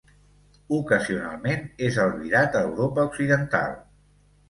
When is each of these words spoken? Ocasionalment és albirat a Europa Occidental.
Ocasionalment 0.77 1.69
és 1.91 2.01
albirat 2.07 2.61
a 2.63 2.67
Europa 2.73 3.09
Occidental. 3.15 3.81